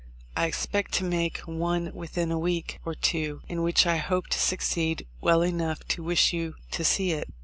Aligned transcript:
I 0.35 0.47
expect 0.47 0.93
to 0.93 1.03
make 1.03 1.37
one 1.41 1.93
within 1.93 2.31
a 2.31 2.39
week 2.39 2.79
or 2.83 2.95
two 2.95 3.41
in 3.47 3.61
which 3.61 3.85
I 3.85 3.97
hope 3.97 4.25
to 4.29 4.39
succeed 4.39 5.05
well 5.21 5.43
enough 5.43 5.83
to 5.89 6.01
wish 6.01 6.33
you 6.33 6.55
to 6.71 6.83
see 6.83 7.11
it." 7.11 7.31